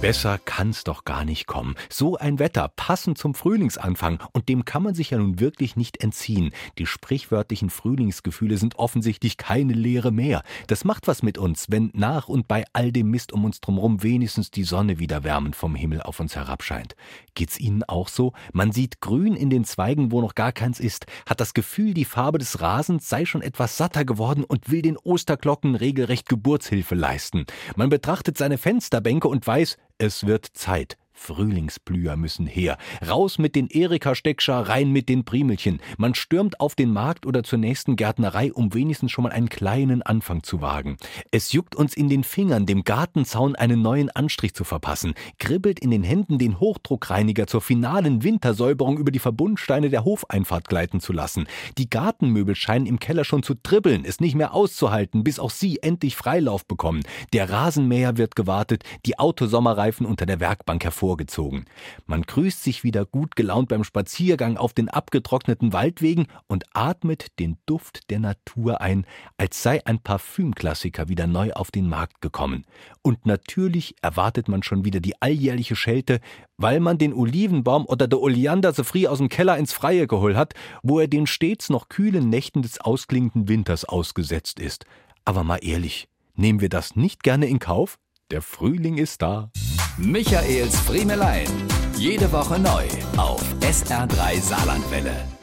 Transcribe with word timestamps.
Besser 0.00 0.38
kann's 0.38 0.84
doch 0.84 1.04
gar 1.04 1.24
nicht 1.24 1.48
kommen. 1.48 1.74
So 1.90 2.16
ein 2.16 2.38
Wetter, 2.38 2.70
passend 2.76 3.18
zum 3.18 3.34
Frühlingsanfang, 3.34 4.22
und 4.32 4.48
dem 4.48 4.64
kann 4.64 4.84
man 4.84 4.94
sich 4.94 5.10
ja 5.10 5.18
nun 5.18 5.40
wirklich 5.40 5.74
nicht 5.74 6.00
entziehen. 6.00 6.52
Die 6.78 6.86
sprichwörtlichen 6.86 7.68
Frühlingsgefühle 7.68 8.58
sind 8.58 8.78
offensichtlich 8.78 9.38
keine 9.38 9.72
Lehre 9.72 10.12
mehr. 10.12 10.44
Das 10.68 10.84
macht 10.84 11.08
was 11.08 11.24
mit 11.24 11.36
uns, 11.36 11.66
wenn 11.68 11.90
nach 11.94 12.28
und 12.28 12.46
bei 12.46 12.64
all 12.74 12.92
dem 12.92 13.10
Mist 13.10 13.32
um 13.32 13.44
uns 13.44 13.60
drumherum 13.60 14.04
wenigstens 14.04 14.52
die 14.52 14.62
Sonne 14.62 15.00
wieder 15.00 15.24
wärmend 15.24 15.56
vom 15.56 15.74
Himmel 15.74 16.00
auf 16.00 16.20
uns 16.20 16.36
herabscheint. 16.36 16.94
Geht's 17.34 17.58
Ihnen 17.58 17.82
auch 17.82 18.06
so? 18.06 18.34
Man 18.52 18.70
sieht 18.70 19.00
Grün 19.00 19.34
in 19.34 19.50
den 19.50 19.64
Zweigen, 19.64 20.12
wo 20.12 20.20
noch 20.20 20.36
gar 20.36 20.52
keins 20.52 20.78
ist, 20.78 21.06
hat 21.28 21.40
das 21.40 21.54
Gefühl, 21.54 21.92
die 21.92 22.04
Farbe 22.04 22.38
des 22.38 22.60
Rasens 22.60 23.08
sei 23.08 23.24
schon 23.24 23.42
etwas 23.42 23.76
satter 23.76 24.04
geworden 24.04 24.44
und 24.44 24.70
will 24.70 24.82
den 24.82 24.96
Osterglocken 24.96 25.74
regelrecht 25.74 26.28
Geburtshilfe 26.28 26.94
leisten. 26.94 27.46
Man 27.74 27.88
betrachtet 27.88 28.38
seine 28.38 28.58
Fensterbänke 28.58 29.26
und 29.26 29.44
weiß, 29.44 29.76
es 29.98 30.26
wird 30.26 30.46
Zeit. 30.54 30.96
Frühlingsblüher 31.18 32.16
müssen 32.16 32.46
her. 32.46 32.78
Raus 33.06 33.38
mit 33.38 33.56
den 33.56 33.66
Erika-Steckscher, 33.68 34.68
rein 34.68 34.92
mit 34.92 35.08
den 35.08 35.24
Primelchen. 35.24 35.80
Man 35.98 36.14
stürmt 36.14 36.60
auf 36.60 36.74
den 36.74 36.92
Markt 36.92 37.26
oder 37.26 37.42
zur 37.42 37.58
nächsten 37.58 37.96
Gärtnerei, 37.96 38.52
um 38.52 38.72
wenigstens 38.72 39.10
schon 39.10 39.24
mal 39.24 39.32
einen 39.32 39.48
kleinen 39.48 40.00
Anfang 40.02 40.42
zu 40.42 40.62
wagen. 40.62 40.96
Es 41.30 41.52
juckt 41.52 41.74
uns 41.74 41.94
in 41.94 42.08
den 42.08 42.24
Fingern, 42.24 42.66
dem 42.66 42.84
Gartenzaun 42.84 43.56
einen 43.56 43.82
neuen 43.82 44.10
Anstrich 44.10 44.54
zu 44.54 44.64
verpassen, 44.64 45.14
kribbelt 45.38 45.80
in 45.80 45.90
den 45.90 46.04
Händen, 46.04 46.38
den 46.38 46.60
Hochdruckreiniger 46.60 47.46
zur 47.46 47.60
finalen 47.60 48.22
Wintersäuberung 48.22 48.96
über 48.96 49.10
die 49.10 49.18
Verbundsteine 49.18 49.90
der 49.90 50.04
Hofeinfahrt 50.04 50.68
gleiten 50.68 51.00
zu 51.00 51.12
lassen. 51.12 51.46
Die 51.76 51.90
Gartenmöbel 51.90 52.54
scheinen 52.54 52.86
im 52.86 53.00
Keller 53.00 53.24
schon 53.24 53.42
zu 53.42 53.54
dribbeln, 53.60 54.04
es 54.06 54.20
nicht 54.20 54.36
mehr 54.36 54.54
auszuhalten, 54.54 55.24
bis 55.24 55.40
auch 55.40 55.50
sie 55.50 55.82
endlich 55.82 56.16
Freilauf 56.16 56.64
bekommen. 56.64 57.02
Der 57.32 57.50
Rasenmäher 57.50 58.16
wird 58.16 58.36
gewartet, 58.36 58.84
die 59.04 59.18
Autosommerreifen 59.18 60.06
unter 60.06 60.24
der 60.24 60.40
Werkbank 60.40 60.84
hervor 60.84 61.07
vorgezogen. 61.08 61.64
Man 62.06 62.20
grüßt 62.20 62.62
sich 62.62 62.84
wieder 62.84 63.06
gut 63.06 63.34
gelaunt 63.34 63.70
beim 63.70 63.82
Spaziergang 63.82 64.58
auf 64.58 64.74
den 64.74 64.90
abgetrockneten 64.90 65.72
Waldwegen 65.72 66.26
und 66.48 66.66
atmet 66.74 67.38
den 67.38 67.56
Duft 67.64 68.10
der 68.10 68.18
Natur 68.18 68.82
ein, 68.82 69.06
als 69.38 69.62
sei 69.62 69.80
ein 69.86 70.00
Parfümklassiker 70.00 71.08
wieder 71.08 71.26
neu 71.26 71.52
auf 71.54 71.70
den 71.70 71.88
Markt 71.88 72.20
gekommen. 72.20 72.66
Und 73.00 73.24
natürlich 73.24 73.94
erwartet 74.02 74.48
man 74.48 74.62
schon 74.62 74.84
wieder 74.84 75.00
die 75.00 75.14
alljährliche 75.22 75.76
Schelte, 75.76 76.20
weil 76.58 76.78
man 76.78 76.98
den 76.98 77.14
Olivenbaum 77.14 77.86
oder 77.86 78.06
der 78.06 78.20
Oleander 78.20 78.74
so 78.74 78.84
früh 78.84 79.06
aus 79.06 79.16
dem 79.16 79.30
Keller 79.30 79.56
ins 79.56 79.72
Freie 79.72 80.06
geholt 80.06 80.36
hat, 80.36 80.52
wo 80.82 81.00
er 81.00 81.08
den 81.08 81.26
stets 81.26 81.70
noch 81.70 81.88
kühlen 81.88 82.28
Nächten 82.28 82.60
des 82.60 82.82
ausklingenden 82.82 83.48
Winters 83.48 83.86
ausgesetzt 83.86 84.60
ist. 84.60 84.84
Aber 85.24 85.42
mal 85.42 85.60
ehrlich, 85.62 86.06
nehmen 86.34 86.60
wir 86.60 86.68
das 86.68 86.96
nicht 86.96 87.22
gerne 87.22 87.46
in 87.46 87.60
Kauf? 87.60 87.98
Der 88.30 88.42
Frühling 88.42 88.98
ist 88.98 89.22
da. 89.22 89.50
Michaels 89.98 90.78
Friemelein. 90.78 91.48
Jede 91.96 92.30
Woche 92.30 92.56
neu 92.60 92.84
auf 93.16 93.42
SR3 93.60 94.40
Saarlandwelle. 94.40 95.37